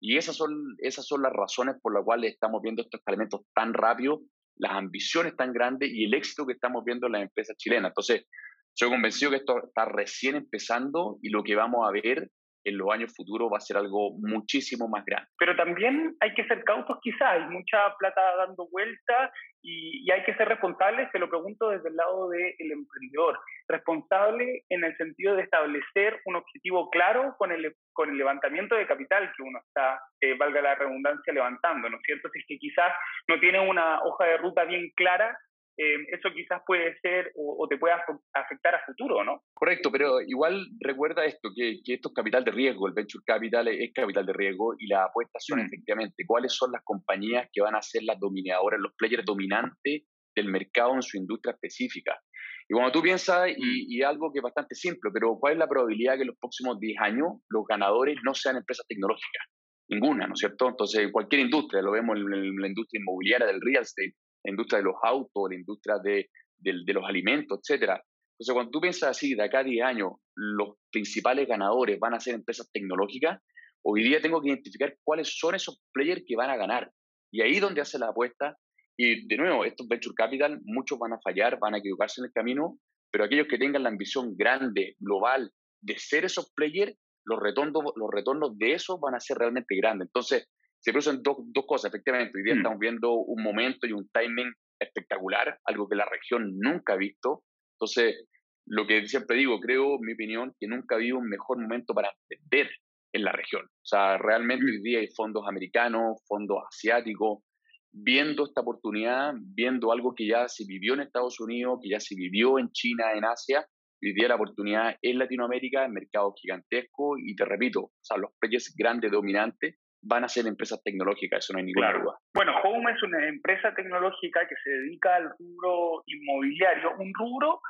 Y 0.00 0.16
esas 0.16 0.36
son, 0.36 0.76
esas 0.78 1.06
son 1.06 1.22
las 1.22 1.32
razones 1.32 1.76
por 1.82 1.94
las 1.94 2.04
cuales 2.04 2.32
estamos 2.32 2.62
viendo 2.62 2.82
estos 2.82 3.00
elementos 3.06 3.42
tan 3.54 3.74
rápido 3.74 4.22
las 4.56 4.72
ambiciones 4.72 5.36
tan 5.36 5.52
grandes 5.52 5.90
y 5.92 6.04
el 6.04 6.14
éxito 6.14 6.46
que 6.46 6.52
estamos 6.52 6.84
viendo 6.84 7.06
en 7.06 7.12
las 7.12 7.22
empresas 7.22 7.56
chilenas. 7.56 7.90
Entonces, 7.90 8.26
soy 8.72 8.88
convencido 8.88 9.30
que 9.30 9.38
esto 9.38 9.64
está 9.66 9.84
recién 9.84 10.36
empezando 10.36 11.18
y 11.22 11.30
lo 11.30 11.42
que 11.42 11.54
vamos 11.54 11.86
a 11.86 11.92
ver 11.92 12.30
en 12.64 12.78
los 12.78 12.90
años 12.90 13.14
futuros 13.14 13.50
va 13.52 13.58
a 13.58 13.60
ser 13.60 13.76
algo 13.76 14.12
muchísimo 14.18 14.88
más 14.88 15.04
grande. 15.04 15.28
Pero 15.38 15.54
también 15.56 16.16
hay 16.20 16.34
que 16.34 16.46
ser 16.46 16.64
cautos 16.64 16.98
quizás, 17.02 17.32
hay 17.32 17.48
mucha 17.48 17.94
plata 17.98 18.20
dando 18.36 18.68
vuelta 18.70 19.30
y, 19.62 20.10
hay 20.10 20.22
que 20.24 20.34
ser 20.34 20.48
responsables, 20.48 21.10
te 21.10 21.18
lo 21.18 21.28
pregunto 21.28 21.70
desde 21.70 21.88
el 21.88 21.96
lado 21.96 22.28
del 22.28 22.72
emprendedor, 22.72 23.38
responsable 23.68 24.62
en 24.68 24.84
el 24.84 24.96
sentido 24.96 25.36
de 25.36 25.42
establecer 25.42 26.20
un 26.26 26.36
objetivo 26.36 26.90
claro 26.90 27.34
con 27.38 27.50
el, 27.50 27.74
con 27.92 28.10
el 28.10 28.18
levantamiento 28.18 28.74
de 28.74 28.86
capital 28.86 29.32
que 29.36 29.42
uno 29.42 29.58
está, 29.66 30.00
eh, 30.20 30.36
valga 30.36 30.60
la 30.60 30.74
redundancia, 30.74 31.32
levantando, 31.32 31.88
¿no 31.88 31.96
es 31.96 32.02
cierto? 32.04 32.28
Si 32.32 32.40
es 32.40 32.44
que 32.46 32.58
quizás 32.58 32.92
no 33.28 33.40
tiene 33.40 33.58
una 33.60 34.02
hoja 34.02 34.26
de 34.26 34.36
ruta 34.36 34.64
bien 34.64 34.90
clara 34.96 35.36
eh, 35.76 35.96
eso 36.12 36.28
quizás 36.32 36.62
puede 36.64 36.96
ser 37.00 37.32
o, 37.36 37.66
te 37.68 37.78
pueda 37.78 38.00
afectar 38.32 38.76
a 38.76 38.84
futuro, 38.86 39.24
¿no? 39.24 39.42
Correcto, 39.52 39.90
pero 39.90 40.20
igual 40.20 40.68
recuerda 40.80 41.24
esto, 41.24 41.50
que, 41.54 41.80
esto 41.84 42.08
es 42.08 42.14
capital 42.14 42.44
de 42.44 42.52
riesgo, 42.52 42.86
el 42.86 42.94
venture 42.94 43.24
capital 43.26 43.66
es, 43.68 43.92
capital 43.92 44.24
de 44.24 44.32
riesgo 44.32 44.74
y 44.78 44.86
las 44.86 45.08
apuestas 45.08 45.44
son 45.44 45.60
mm. 45.60 45.66
efectivamente 45.66 46.24
cuáles 46.26 46.52
son 46.54 46.70
las 46.70 46.82
compañías 46.84 47.48
que 47.52 47.60
van 47.60 47.74
a 47.74 47.82
ser 47.82 48.04
las 48.04 48.20
dominadoras, 48.20 48.78
los 48.80 48.94
players 48.96 49.24
dominantes 49.24 50.02
del 50.36 50.48
mercado 50.48 50.94
en 50.94 51.02
su 51.02 51.16
industria 51.16 51.54
específica. 51.54 52.20
Y 52.68 52.72
cuando 52.72 52.92
tú 52.92 53.02
piensas, 53.02 53.48
y, 53.48 53.60
mm. 53.60 53.84
y, 53.88 54.02
algo 54.02 54.32
que 54.32 54.38
es 54.38 54.42
bastante 54.44 54.76
simple, 54.76 55.10
pero 55.12 55.36
¿cuál 55.40 55.54
es 55.54 55.58
la 55.58 55.68
probabilidad 55.68 56.14
que 56.14 56.22
en 56.22 56.28
los 56.28 56.38
próximos 56.38 56.78
10 56.78 57.00
años 57.00 57.42
los 57.48 57.64
ganadores 57.66 58.16
no 58.22 58.32
sean 58.32 58.56
empresas 58.56 58.86
tecnológicas? 58.86 59.42
Ninguna, 59.88 60.26
¿no 60.26 60.34
es 60.34 60.40
cierto? 60.40 60.68
Entonces, 60.68 61.10
cualquier 61.12 61.42
industria, 61.42 61.82
lo 61.82 61.90
vemos 61.90 62.16
en 62.16 62.56
la 62.60 62.68
industria 62.68 63.00
inmobiliaria 63.00 63.46
del 63.46 63.60
real 63.60 63.82
estate, 63.82 64.14
la 64.44 64.50
industria 64.50 64.78
de 64.78 64.84
los 64.84 64.96
autos, 65.02 65.48
la 65.48 65.56
industria 65.56 65.98
de, 65.98 66.28
los 66.60 67.04
alimentos, 67.04 67.58
etcétera. 67.60 68.02
Entonces, 68.34 68.54
cuando 68.54 68.70
tú 68.70 68.80
piensas 68.80 69.10
así, 69.10 69.34
de 69.34 69.42
acá 69.42 69.60
a 69.60 69.64
10 69.64 69.84
años, 69.84 70.12
los 70.34 70.76
principales 70.90 71.48
ganadores 71.48 71.98
van 71.98 72.14
a 72.14 72.20
ser 72.20 72.34
empresas 72.34 72.70
tecnológicas, 72.72 73.40
hoy 73.84 74.02
día 74.02 74.20
tengo 74.20 74.40
que 74.40 74.48
identificar 74.48 74.96
cuáles 75.04 75.38
son 75.38 75.54
esos 75.54 75.80
players 75.92 76.22
que 76.26 76.36
van 76.36 76.50
a 76.50 76.56
ganar. 76.56 76.90
Y 77.32 77.42
ahí 77.42 77.54
es 77.54 77.60
donde 77.60 77.80
hace 77.80 77.98
la 77.98 78.08
apuesta. 78.08 78.56
Y 78.96 79.26
de 79.26 79.36
nuevo, 79.36 79.64
estos 79.64 79.88
venture 79.88 80.14
capital, 80.14 80.60
muchos 80.64 80.98
van 80.98 81.12
a 81.12 81.20
fallar, 81.20 81.58
van 81.58 81.74
a 81.74 81.78
equivocarse 81.78 82.20
en 82.20 82.26
el 82.26 82.32
camino, 82.32 82.78
pero 83.10 83.24
aquellos 83.24 83.46
que 83.48 83.58
tengan 83.58 83.82
la 83.82 83.88
ambición 83.88 84.36
grande, 84.36 84.96
global, 84.98 85.50
de 85.80 85.98
ser 85.98 86.24
esos 86.24 86.52
players, 86.54 86.96
los 87.24 87.40
retornos, 87.40 87.82
los 87.96 88.10
retornos 88.10 88.56
de 88.58 88.74
eso 88.74 88.98
van 88.98 89.14
a 89.14 89.20
ser 89.20 89.38
realmente 89.38 89.76
grandes. 89.76 90.08
Entonces, 90.08 90.48
se 90.84 90.92
producen 90.92 91.22
dos, 91.22 91.38
dos 91.46 91.64
cosas, 91.66 91.88
efectivamente. 91.88 92.36
Hoy 92.36 92.44
día 92.44 92.54
mm. 92.54 92.58
estamos 92.58 92.78
viendo 92.78 93.14
un 93.14 93.42
momento 93.42 93.86
y 93.86 93.92
un 93.92 94.06
timing 94.10 94.52
espectacular, 94.78 95.58
algo 95.64 95.88
que 95.88 95.96
la 95.96 96.04
región 96.04 96.58
nunca 96.58 96.92
ha 96.92 96.96
visto. 96.96 97.42
Entonces, 97.76 98.28
lo 98.66 98.86
que 98.86 99.06
siempre 99.06 99.38
digo, 99.38 99.58
creo, 99.60 99.98
mi 99.98 100.12
opinión, 100.12 100.54
que 100.60 100.66
nunca 100.66 100.94
ha 100.94 100.98
habido 100.98 101.16
un 101.16 101.28
mejor 101.30 101.58
momento 101.58 101.94
para 101.94 102.12
emprender 102.28 102.70
en 103.14 103.24
la 103.24 103.32
región. 103.32 103.64
O 103.64 103.86
sea, 103.86 104.18
realmente 104.18 104.66
hoy 104.66 104.82
día 104.82 104.98
hay 104.98 105.08
fondos 105.08 105.44
americanos, 105.48 106.22
fondos 106.28 106.58
asiáticos, 106.68 107.42
viendo 107.90 108.44
esta 108.44 108.60
oportunidad, 108.60 109.32
viendo 109.38 109.90
algo 109.90 110.14
que 110.14 110.26
ya 110.26 110.48
se 110.48 110.66
vivió 110.66 110.92
en 110.92 111.00
Estados 111.00 111.40
Unidos, 111.40 111.78
que 111.82 111.88
ya 111.88 112.00
se 112.00 112.14
vivió 112.14 112.58
en 112.58 112.70
China, 112.72 113.14
en 113.14 113.24
Asia. 113.24 113.66
Hoy 114.02 114.12
día 114.12 114.28
la 114.28 114.34
oportunidad 114.34 114.98
en 115.00 115.18
Latinoamérica, 115.18 115.86
en 115.86 115.92
mercados 115.94 116.34
gigantescos, 116.42 117.18
y 117.24 117.34
te 117.34 117.46
repito, 117.46 117.84
o 117.84 117.92
sea, 118.02 118.18
los 118.18 118.32
precios 118.38 118.74
grandes, 118.76 119.10
dominantes, 119.10 119.76
van 120.06 120.24
a 120.24 120.28
ser 120.28 120.46
empresas 120.46 120.82
tecnológicas, 120.82 121.44
eso 121.44 121.52
no 121.52 121.58
hay 121.58 121.66
ninguna 121.66 121.92
duda. 121.92 122.18
Bueno, 122.34 122.52
Home 122.62 122.92
es 122.92 123.02
una 123.02 123.26
empresa 123.26 123.74
tecnológica 123.74 124.46
que 124.48 124.54
se 124.62 124.70
dedica 124.70 125.16
al 125.16 125.30
rubro 125.38 126.02
inmobiliario, 126.06 126.92
un 126.98 127.12
rubro 127.14 127.60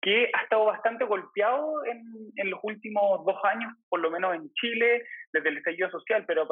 que 0.00 0.30
ha 0.32 0.42
estado 0.42 0.66
bastante 0.66 1.04
golpeado 1.04 1.84
en, 1.84 2.00
en, 2.36 2.50
los 2.50 2.60
últimos 2.62 3.24
dos 3.26 3.36
años, 3.44 3.72
por 3.88 4.00
lo 4.00 4.10
menos 4.10 4.34
en 4.34 4.48
Chile, 4.54 5.02
desde 5.32 5.48
el 5.48 5.58
estallido 5.58 5.90
social, 5.90 6.24
pero 6.26 6.46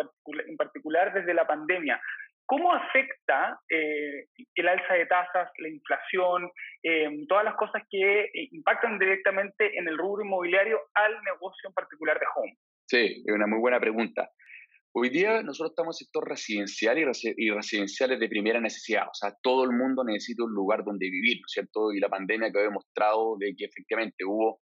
en 0.47 0.57
particular 0.57 1.12
desde 1.14 1.33
la 1.33 1.47
pandemia. 1.47 2.00
¿Cómo 2.47 2.73
afecta 2.73 3.59
eh, 3.69 4.26
el 4.55 4.69
alza 4.69 4.95
de 4.95 5.07
tasas, 5.07 5.50
la 5.59 5.69
inflación, 5.69 6.49
eh, 6.83 7.09
todas 7.28 7.45
las 7.45 7.57
cosas 7.57 7.83
que 7.90 8.21
eh, 8.23 8.49
impactan 8.52 9.00
directamente 9.00 9.76
en 9.76 9.88
el 9.88 9.99
rubro 9.99 10.25
inmobiliario 10.25 10.81
al 10.95 11.12
negocio 11.25 11.69
en 11.69 11.75
particular 11.75 12.19
de 12.21 12.26
Home? 12.37 12.57
Sí, 12.87 13.25
es 13.26 13.35
una 13.35 13.49
muy 13.49 13.59
buena 13.59 13.81
pregunta. 13.81 14.31
Hoy 14.99 15.11
día 15.11 15.43
nosotros 15.43 15.73
estamos 15.73 16.00
en 16.00 16.05
el 16.05 16.07
sector 16.07 16.26
residencial 16.26 16.97
y, 16.97 17.50
residenciales 17.50 18.19
de 18.19 18.29
primera 18.31 18.59
necesidad. 18.62 19.03
O 19.03 19.12
sea, 19.12 19.37
todo 19.43 19.65
el 19.65 19.73
mundo 19.76 20.03
necesita 20.03 20.45
un 20.45 20.55
lugar 20.55 20.85
donde 20.87 21.11
vivir, 21.11 21.37
¿no 21.37 21.45
es 21.47 21.53
cierto? 21.53 21.93
Y 21.93 22.00
la 22.00 22.09
pandemia 22.09 22.50
que 22.50 22.61
ha 22.61 22.62
demostrado 22.62 23.37
de 23.38 23.55
que 23.55 23.67
efectivamente 23.67 24.25
hubo 24.25 24.59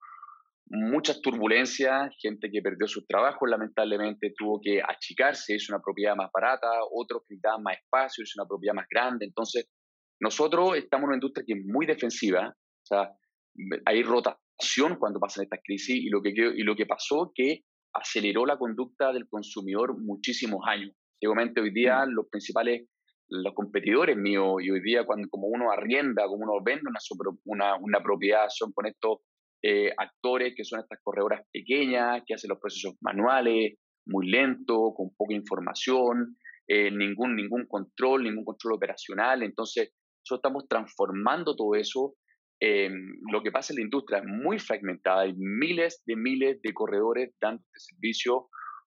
muchas 0.71 1.21
turbulencias, 1.21 2.15
gente 2.19 2.49
que 2.49 2.63
perdió 2.63 2.87
sus 2.87 3.05
trabajos, 3.05 3.47
lamentablemente 3.47 4.33
tuvo 4.35 4.59
que 4.59 4.81
achicarse, 4.81 5.53
es 5.53 5.69
una 5.69 5.79
propiedad 5.79 6.15
más 6.15 6.31
barata, 6.33 6.67
otros 6.91 7.21
que 7.27 7.35
necesitaban 7.35 7.61
más 7.61 7.77
espacio, 7.77 8.23
es 8.23 8.35
una 8.35 8.47
propiedad 8.47 8.73
más 8.73 8.87
grande. 8.89 9.25
Entonces, 9.25 9.69
nosotros 10.19 10.75
estamos 10.77 11.03
en 11.03 11.09
una 11.09 11.17
industria 11.17 11.45
que 11.45 11.53
es 11.53 11.63
muy 11.63 11.85
defensiva, 11.85 12.49
o 12.49 12.85
sea, 12.87 13.11
hay 13.85 14.01
rotación 14.01 14.95
cuando 14.97 15.19
pasan 15.19 15.43
estas 15.43 15.59
crisis 15.63 15.95
y 15.95 16.09
lo 16.09 16.23
que, 16.23 16.31
y 16.31 16.63
lo 16.63 16.75
que 16.75 16.87
pasó 16.87 17.31
que 17.35 17.65
aceleró 17.93 18.45
la 18.45 18.57
conducta 18.57 19.11
del 19.13 19.27
consumidor 19.27 19.99
muchísimos 19.99 20.61
años. 20.67 20.91
Igualmente 21.19 21.61
hoy 21.61 21.71
día 21.71 22.05
mm. 22.05 22.09
los 22.09 22.27
principales, 22.29 22.87
los 23.29 23.53
competidores 23.53 24.17
míos, 24.17 24.55
y 24.61 24.71
hoy 24.71 24.81
día 24.81 25.05
cuando 25.05 25.27
como 25.29 25.47
uno 25.47 25.71
arrienda, 25.71 26.25
como 26.25 26.43
uno 26.43 26.63
vende 26.63 26.83
una, 26.89 26.99
una, 27.45 27.75
una 27.77 28.03
propiedad, 28.03 28.47
son 28.49 28.71
con 28.73 28.87
estos 28.87 29.19
eh, 29.63 29.93
actores 29.97 30.53
que 30.55 30.65
son 30.65 30.81
estas 30.81 30.99
corredoras 31.01 31.41
pequeñas, 31.51 32.21
que 32.25 32.33
hacen 32.33 32.49
los 32.49 32.59
procesos 32.59 32.95
manuales, 33.01 33.75
muy 34.05 34.29
lento, 34.29 34.93
con 34.93 35.15
poca 35.15 35.33
información, 35.33 36.35
eh, 36.67 36.91
ningún, 36.91 37.35
ningún 37.35 37.65
control, 37.67 38.23
ningún 38.23 38.43
control 38.43 38.73
operacional. 38.73 39.43
Entonces, 39.43 39.91
nosotros 40.23 40.39
estamos 40.39 40.67
transformando 40.67 41.55
todo 41.55 41.75
eso. 41.75 42.15
Lo 43.31 43.41
que 43.43 43.51
pasa 43.51 43.73
en 43.73 43.77
la 43.77 43.83
industria 43.83 44.19
es 44.19 44.25
muy 44.25 44.59
fragmentada, 44.59 45.21
hay 45.21 45.33
miles 45.35 46.01
de 46.05 46.15
miles 46.15 46.61
de 46.61 46.73
corredores 46.73 47.35
dando 47.41 47.61
este 47.73 47.95
servicio 47.95 48.47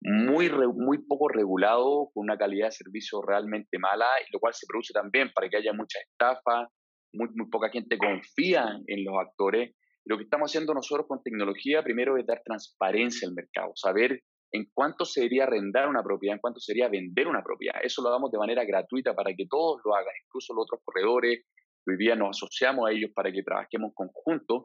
muy, 0.00 0.50
muy 0.50 0.98
poco 1.06 1.28
regulado, 1.28 2.10
con 2.12 2.24
una 2.24 2.36
calidad 2.36 2.66
de 2.66 2.72
servicio 2.72 3.22
realmente 3.22 3.78
mala, 3.78 4.06
y 4.26 4.32
lo 4.32 4.38
cual 4.38 4.54
se 4.54 4.66
produce 4.68 4.92
también 4.92 5.32
para 5.34 5.48
que 5.48 5.56
haya 5.56 5.72
mucha 5.72 5.98
estafa, 5.98 6.68
muy, 7.12 7.28
muy 7.34 7.48
poca 7.50 7.70
gente 7.70 7.98
confía 7.98 8.78
en 8.86 9.04
los 9.04 9.14
actores 9.18 9.74
lo 10.06 10.16
que 10.16 10.22
estamos 10.22 10.50
haciendo 10.50 10.72
nosotros 10.72 11.06
con 11.08 11.22
tecnología, 11.22 11.82
primero 11.82 12.16
es 12.16 12.24
dar 12.24 12.40
transparencia 12.44 13.26
al 13.26 13.34
mercado, 13.34 13.72
saber 13.74 14.22
en 14.52 14.68
cuánto 14.72 15.04
sería 15.04 15.44
arrendar 15.44 15.88
una 15.88 16.02
propiedad, 16.02 16.36
en 16.36 16.40
cuánto 16.40 16.60
sería 16.60 16.88
vender 16.88 17.26
una 17.26 17.42
propiedad. 17.42 17.80
Eso 17.82 18.02
lo 18.02 18.10
damos 18.10 18.30
de 18.30 18.38
manera 18.38 18.64
gratuita 18.64 19.14
para 19.14 19.34
que 19.34 19.46
todos 19.50 19.80
lo 19.84 19.96
hagan, 19.96 20.14
incluso 20.24 20.54
los 20.54 20.62
otros 20.62 20.80
corredores. 20.84 21.44
Hoy 21.86 21.96
día 21.96 22.16
nos 22.16 22.36
asociamos 22.36 22.88
a 22.88 22.92
ellos 22.92 23.12
para 23.14 23.30
que 23.30 23.44
trabajemos 23.44 23.92
conjuntos. 23.94 24.64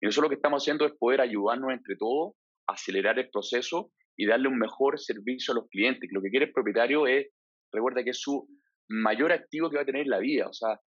Y 0.00 0.06
nosotros 0.06 0.24
lo 0.24 0.28
que 0.30 0.36
estamos 0.36 0.62
haciendo 0.62 0.86
es 0.86 0.92
poder 0.98 1.20
ayudarnos 1.20 1.70
entre 1.70 1.96
todos, 1.96 2.34
acelerar 2.66 3.18
el 3.18 3.28
proceso 3.28 3.92
y 4.16 4.26
darle 4.26 4.48
un 4.48 4.58
mejor 4.58 4.98
servicio 4.98 5.52
a 5.52 5.56
los 5.56 5.68
clientes. 5.68 6.08
Lo 6.10 6.22
que 6.22 6.30
quiere 6.30 6.46
el 6.46 6.52
propietario 6.52 7.06
es, 7.06 7.26
recuerda 7.70 8.02
que 8.02 8.10
es 8.10 8.20
su 8.20 8.48
mayor 8.88 9.32
activo 9.32 9.68
que 9.68 9.76
va 9.76 9.82
a 9.82 9.86
tener 9.86 10.02
en 10.02 10.10
la 10.10 10.18
vida. 10.18 10.48
O 10.48 10.52
sea, 10.54 10.80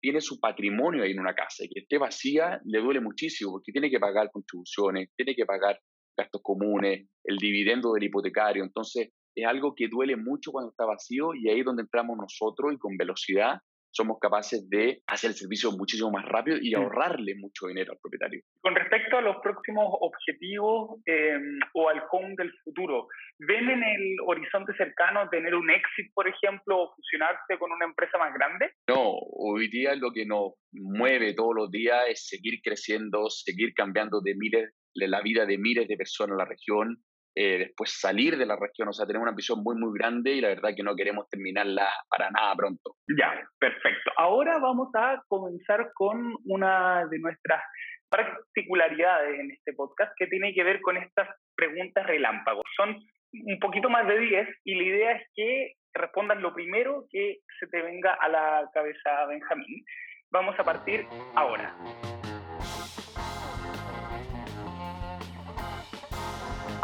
tiene 0.00 0.20
su 0.20 0.38
patrimonio 0.38 1.02
ahí 1.02 1.10
en 1.10 1.20
una 1.20 1.34
casa 1.34 1.64
y 1.64 1.68
que 1.68 1.80
esté 1.80 1.98
vacía 1.98 2.60
le 2.64 2.80
duele 2.80 3.00
muchísimo 3.00 3.52
porque 3.52 3.72
tiene 3.72 3.90
que 3.90 3.98
pagar 3.98 4.30
contribuciones, 4.30 5.08
tiene 5.16 5.34
que 5.34 5.44
pagar 5.44 5.80
gastos 6.16 6.42
comunes, 6.44 7.08
el 7.24 7.36
dividendo 7.38 7.92
del 7.94 8.04
hipotecario. 8.04 8.62
Entonces, 8.62 9.08
es 9.34 9.46
algo 9.46 9.74
que 9.74 9.88
duele 9.88 10.14
mucho 10.16 10.52
cuando 10.52 10.70
está 10.70 10.84
vacío 10.84 11.34
y 11.34 11.48
ahí 11.48 11.60
es 11.60 11.64
donde 11.64 11.82
entramos 11.82 12.16
nosotros 12.16 12.72
y 12.72 12.78
con 12.78 12.96
velocidad 12.96 13.58
somos 13.94 14.18
capaces 14.20 14.68
de 14.68 15.02
hacer 15.06 15.30
el 15.30 15.36
servicio 15.36 15.70
muchísimo 15.72 16.10
más 16.10 16.24
rápido 16.26 16.58
y 16.60 16.74
ahorrarle 16.74 17.34
mucho 17.36 17.68
dinero 17.68 17.92
al 17.92 17.98
propietario. 17.98 18.42
Con 18.60 18.74
respecto 18.74 19.18
a 19.18 19.22
los 19.22 19.36
próximos 19.42 19.86
objetivos 20.00 21.00
eh, 21.06 21.38
o 21.74 21.88
al 21.88 22.02
home 22.10 22.34
del 22.36 22.52
futuro, 22.64 23.06
¿ven 23.38 23.70
en 23.70 23.82
el 23.82 24.16
horizonte 24.26 24.72
cercano 24.76 25.28
tener 25.30 25.54
un 25.54 25.70
éxito, 25.70 26.10
por 26.14 26.28
ejemplo, 26.28 26.82
o 26.82 26.94
fusionarse 26.94 27.56
con 27.58 27.70
una 27.70 27.84
empresa 27.84 28.18
más 28.18 28.34
grande? 28.34 28.72
No, 28.88 29.12
hoy 29.36 29.68
día 29.68 29.94
lo 29.94 30.12
que 30.12 30.26
nos 30.26 30.54
mueve 30.72 31.34
todos 31.34 31.54
los 31.54 31.70
días 31.70 32.04
es 32.08 32.26
seguir 32.26 32.60
creciendo, 32.62 33.30
seguir 33.30 33.74
cambiando 33.74 34.20
de 34.20 34.34
miles, 34.34 34.74
la 34.94 35.22
vida 35.22 35.46
de 35.46 35.58
miles 35.58 35.86
de 35.86 35.96
personas 35.96 36.32
en 36.32 36.38
la 36.38 36.44
región, 36.46 36.98
eh, 37.34 37.58
después 37.58 37.98
salir 37.98 38.36
de 38.36 38.46
la 38.46 38.56
región. 38.56 38.88
O 38.88 38.92
sea, 38.92 39.06
tenemos 39.06 39.26
una 39.26 39.36
visión 39.36 39.62
muy, 39.62 39.76
muy 39.76 39.96
grande 39.98 40.32
y 40.32 40.40
la 40.40 40.48
verdad 40.48 40.70
que 40.76 40.82
no 40.82 40.94
queremos 40.94 41.28
terminarla 41.28 41.88
para 42.08 42.30
nada 42.30 42.54
pronto. 42.54 42.96
Ya, 43.18 43.42
perfecto. 43.58 44.12
Ahora 44.16 44.58
vamos 44.58 44.88
a 44.94 45.22
comenzar 45.28 45.90
con 45.94 46.36
una 46.44 47.06
de 47.06 47.18
nuestras 47.18 47.62
particularidades 48.08 49.40
en 49.40 49.50
este 49.50 49.72
podcast 49.72 50.12
que 50.16 50.28
tiene 50.28 50.54
que 50.54 50.62
ver 50.62 50.80
con 50.80 50.96
estas 50.96 51.28
preguntas 51.56 52.06
relámpagos. 52.06 52.64
Son 52.76 52.96
un 53.32 53.58
poquito 53.58 53.90
más 53.90 54.06
de 54.06 54.18
10 54.18 54.48
y 54.64 54.74
la 54.76 54.82
idea 54.84 55.12
es 55.12 55.28
que 55.34 55.72
respondas 55.92 56.40
lo 56.40 56.54
primero 56.54 57.06
que 57.10 57.38
se 57.58 57.66
te 57.66 57.82
venga 57.82 58.14
a 58.14 58.28
la 58.28 58.70
cabeza, 58.72 59.26
Benjamín. 59.26 59.84
Vamos 60.30 60.58
a 60.58 60.64
partir 60.64 61.06
ahora. 61.34 61.74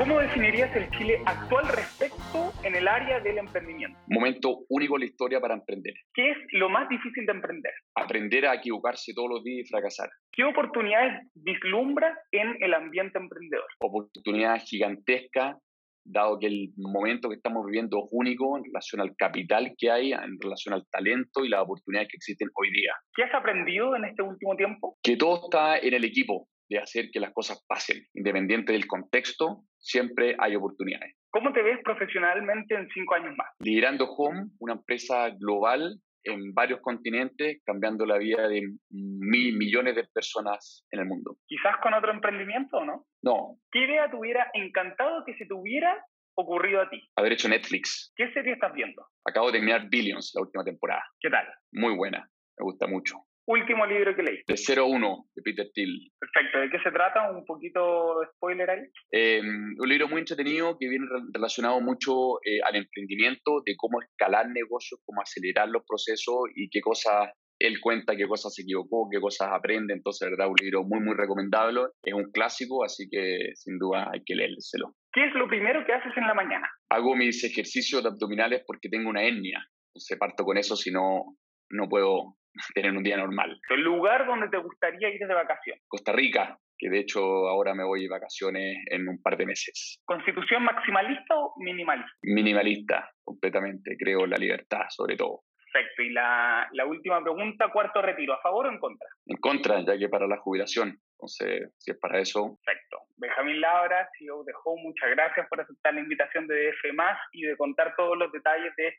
¿Cómo 0.00 0.18
definirías 0.18 0.74
el 0.74 0.88
Chile 0.92 1.20
actual 1.26 1.68
respecto 1.68 2.54
en 2.64 2.74
el 2.74 2.88
área 2.88 3.20
del 3.20 3.36
emprendimiento? 3.36 3.98
Momento 4.08 4.60
único 4.70 4.96
en 4.96 5.00
la 5.00 5.06
historia 5.06 5.40
para 5.40 5.52
emprender. 5.52 5.92
¿Qué 6.14 6.30
es 6.30 6.38
lo 6.52 6.70
más 6.70 6.88
difícil 6.88 7.26
de 7.26 7.32
emprender? 7.32 7.72
Aprender 7.94 8.46
a 8.46 8.54
equivocarse 8.54 9.12
todos 9.12 9.28
los 9.28 9.44
días 9.44 9.66
y 9.66 9.68
fracasar. 9.68 10.08
¿Qué 10.32 10.44
oportunidades 10.44 11.28
vislumbras 11.34 12.16
en 12.32 12.56
el 12.60 12.72
ambiente 12.72 13.18
emprendedor? 13.18 13.66
Oportunidades 13.80 14.64
gigantescas, 14.70 15.58
dado 16.02 16.38
que 16.38 16.46
el 16.46 16.70
momento 16.78 17.28
que 17.28 17.36
estamos 17.36 17.66
viviendo 17.66 17.98
es 17.98 18.08
único 18.10 18.56
en 18.56 18.64
relación 18.64 19.02
al 19.02 19.14
capital 19.16 19.74
que 19.76 19.90
hay, 19.90 20.14
en 20.14 20.40
relación 20.40 20.72
al 20.72 20.86
talento 20.90 21.44
y 21.44 21.50
las 21.50 21.60
oportunidades 21.60 22.08
que 22.08 22.16
existen 22.16 22.48
hoy 22.54 22.72
día. 22.72 22.94
¿Qué 23.14 23.24
has 23.24 23.34
aprendido 23.34 23.94
en 23.94 24.06
este 24.06 24.22
último 24.22 24.56
tiempo? 24.56 24.96
Que 25.02 25.18
todo 25.18 25.42
está 25.44 25.76
en 25.76 25.92
el 25.92 26.06
equipo 26.06 26.48
de 26.70 26.78
hacer 26.78 27.10
que 27.12 27.20
las 27.20 27.32
cosas 27.32 27.62
pasen. 27.68 28.06
Independiente 28.14 28.72
del 28.72 28.86
contexto, 28.86 29.64
siempre 29.76 30.36
hay 30.38 30.54
oportunidades. 30.54 31.16
¿Cómo 31.30 31.52
te 31.52 31.62
ves 31.62 31.78
profesionalmente 31.84 32.74
en 32.76 32.88
cinco 32.94 33.16
años 33.16 33.34
más? 33.36 33.48
Liderando 33.58 34.06
Home, 34.06 34.50
una 34.60 34.74
empresa 34.74 35.30
global 35.30 36.00
en 36.22 36.52
varios 36.54 36.80
continentes, 36.80 37.62
cambiando 37.64 38.06
la 38.06 38.18
vida 38.18 38.46
de 38.48 38.62
mil 38.90 39.56
millones 39.56 39.96
de 39.96 40.04
personas 40.04 40.86
en 40.90 41.00
el 41.00 41.06
mundo. 41.06 41.36
¿Quizás 41.46 41.76
con 41.82 41.94
otro 41.94 42.12
emprendimiento 42.12 42.76
o 42.76 42.84
no? 42.84 43.06
No. 43.22 43.58
¿Qué 43.72 43.84
idea 43.84 44.10
te 44.10 44.16
hubiera 44.16 44.50
encantado 44.54 45.24
que 45.24 45.34
se 45.36 45.46
te 45.46 45.54
hubiera 45.54 45.96
ocurrido 46.34 46.82
a 46.82 46.90
ti? 46.90 47.00
Haber 47.16 47.32
hecho 47.32 47.48
Netflix. 47.48 48.12
¿Qué 48.16 48.30
serie 48.32 48.52
estás 48.52 48.72
viendo? 48.74 49.02
Acabo 49.26 49.46
de 49.46 49.54
terminar 49.54 49.88
Billions, 49.88 50.32
la 50.34 50.42
última 50.42 50.62
temporada. 50.62 51.02
¿Qué 51.20 51.30
tal? 51.30 51.46
Muy 51.72 51.96
buena, 51.96 52.28
me 52.58 52.64
gusta 52.64 52.86
mucho 52.86 53.16
último 53.50 53.86
libro 53.86 54.14
que 54.14 54.22
leí? 54.22 54.38
De 54.46 54.54
01, 54.54 55.24
de 55.34 55.42
Peter 55.42 55.66
Thiel. 55.72 56.10
Perfecto. 56.18 56.58
¿De 56.60 56.70
qué 56.70 56.78
se 56.82 56.90
trata? 56.90 57.30
Un 57.30 57.44
poquito 57.44 58.20
de 58.20 58.26
spoiler 58.34 58.70
ahí. 58.70 58.82
Eh, 59.12 59.40
un 59.40 59.88
libro 59.88 60.08
muy 60.08 60.20
entretenido 60.20 60.76
que 60.78 60.88
viene 60.88 61.06
relacionado 61.32 61.80
mucho 61.80 62.40
eh, 62.44 62.60
al 62.66 62.76
emprendimiento, 62.76 63.62
de 63.64 63.74
cómo 63.76 64.00
escalar 64.00 64.48
negocios, 64.48 65.00
cómo 65.04 65.20
acelerar 65.20 65.68
los 65.68 65.82
procesos 65.86 66.36
y 66.54 66.68
qué 66.70 66.80
cosas 66.80 67.30
él 67.60 67.78
cuenta, 67.80 68.16
qué 68.16 68.26
cosas 68.26 68.54
se 68.54 68.62
equivocó, 68.62 69.08
qué 69.10 69.20
cosas 69.20 69.48
aprende. 69.52 69.92
Entonces, 69.92 70.30
verdad, 70.30 70.48
un 70.48 70.56
libro 70.60 70.82
muy, 70.82 71.00
muy 71.00 71.14
recomendable. 71.14 71.82
Es 72.02 72.14
un 72.14 72.30
clásico, 72.32 72.82
así 72.82 73.08
que 73.10 73.52
sin 73.54 73.78
duda 73.78 74.08
hay 74.12 74.22
que 74.24 74.34
leérselo. 74.34 74.94
¿Qué 75.12 75.26
es 75.26 75.34
lo 75.34 75.46
primero 75.46 75.84
que 75.84 75.92
haces 75.92 76.16
en 76.16 76.26
la 76.26 76.34
mañana? 76.34 76.68
Hago 76.88 77.14
mis 77.14 77.44
ejercicios 77.44 78.02
de 78.02 78.08
abdominales 78.08 78.62
porque 78.66 78.88
tengo 78.88 79.10
una 79.10 79.22
hernia. 79.22 79.62
Entonces 79.90 80.18
parto 80.18 80.44
con 80.44 80.56
eso, 80.56 80.74
si 80.74 80.90
no, 80.90 81.36
no 81.70 81.88
puedo 81.88 82.36
tener 82.74 82.92
un 82.92 83.02
día 83.02 83.16
normal. 83.16 83.58
¿El 83.68 83.82
lugar 83.82 84.26
donde 84.26 84.48
te 84.48 84.58
gustaría 84.58 85.10
ir 85.10 85.26
de 85.26 85.34
vacaciones? 85.34 85.82
Costa 85.88 86.12
Rica, 86.12 86.58
que 86.78 86.88
de 86.88 87.00
hecho 87.00 87.20
ahora 87.20 87.74
me 87.74 87.84
voy 87.84 88.02
de 88.02 88.08
vacaciones 88.08 88.76
en 88.86 89.08
un 89.08 89.20
par 89.22 89.36
de 89.36 89.46
meses. 89.46 90.00
¿Constitución 90.04 90.64
maximalista 90.64 91.36
o 91.36 91.54
minimalista? 91.58 92.10
Minimalista, 92.22 93.10
completamente. 93.22 93.96
Creo 93.98 94.24
en 94.24 94.30
la 94.30 94.36
libertad, 94.36 94.84
sobre 94.88 95.16
todo. 95.16 95.42
Perfecto. 95.72 96.02
Y 96.02 96.10
la, 96.10 96.68
la, 96.72 96.84
última 96.84 97.22
pregunta, 97.22 97.70
cuarto 97.72 98.02
retiro, 98.02 98.34
¿a 98.34 98.40
favor 98.40 98.66
o 98.66 98.72
en 98.72 98.80
contra? 98.80 99.06
En 99.26 99.36
contra, 99.36 99.80
ya 99.82 99.96
que 99.96 100.08
para 100.08 100.26
la 100.26 100.38
jubilación. 100.38 100.98
Entonces, 101.12 101.72
si 101.78 101.92
es 101.92 101.98
para 101.98 102.18
eso. 102.18 102.58
Perfecto. 102.64 102.98
Benjamín 103.18 103.60
Labra, 103.60 104.08
CEO 104.18 104.42
de 104.44 104.52
Home, 104.64 104.82
muchas 104.82 105.10
gracias 105.10 105.46
por 105.48 105.60
aceptar 105.60 105.92
la 105.92 106.00
invitación 106.00 106.46
de 106.46 106.70
DF 106.70 106.84
y 107.32 107.42
de 107.42 107.56
contar 107.56 107.94
todos 107.94 108.16
los 108.16 108.32
detalles 108.32 108.74
de 108.76 108.94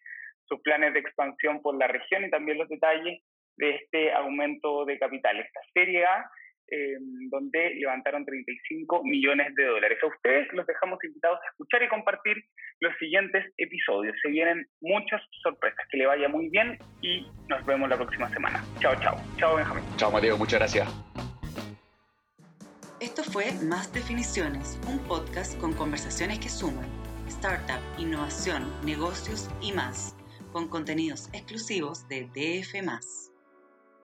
sus 0.46 0.62
planes 0.62 0.94
de 0.94 1.00
expansión 1.00 1.62
por 1.62 1.76
la 1.76 1.88
región 1.88 2.24
y 2.26 2.30
también 2.30 2.60
los 2.60 2.70
detalles 2.70 3.22
de 3.62 3.76
este 3.76 4.12
aumento 4.14 4.84
de 4.86 4.98
capital. 5.00 5.40
Esta 5.40 5.62
Serie 5.74 6.04
A 6.04 6.26
em, 6.68 7.30
donde 7.30 7.76
levantaron 7.76 8.26
35 8.26 9.04
millones 9.04 9.54
de 9.56 9.66
dólares. 9.66 9.98
A 10.04 10.08
ustedes 10.08 10.48
los 10.54 10.66
dejamos 10.66 11.00
invitados 11.04 11.40
a 11.44 11.50
escuchar 11.52 11.84
y 11.84 11.88
compartir 11.88 12.38
los 12.80 12.94
siguientes 12.98 13.46
episodios. 13.58 14.16
Se 14.22 14.30
vienen 14.30 14.66
muchas 14.82 15.22
sorpresas. 15.44 15.86
Que 15.90 15.98
le 15.98 16.08
vaya 16.08 16.28
muy 16.28 16.50
bien 16.50 16.78
y 17.02 17.28
nos 17.48 17.66
vemos 17.66 17.90
la 17.90 17.98
próxima 17.98 18.28
semana. 18.30 18.64
Chao, 18.80 18.96
chao. 19.02 19.16
Chao, 19.38 19.56
Benjamín. 19.56 19.84
Chao, 19.98 20.12
Mateo. 20.12 20.38
Muchas 20.38 20.60
gracias. 20.60 20.88
Esto 23.00 23.24
fue 23.24 23.46
Más 23.68 23.92
Definiciones, 23.94 24.80
un 24.88 25.00
podcast 25.08 25.60
con 25.60 25.74
conversaciones 25.74 26.40
que 26.40 26.50
suman 26.50 26.88
startup, 27.32 27.82
innovación, 27.98 28.70
negocios 28.86 29.50
y 29.62 29.72
más, 29.72 30.16
con 30.52 30.68
contenidos 30.68 31.30
exclusivos 31.34 32.08
de 32.08 32.26
DF. 32.36 32.84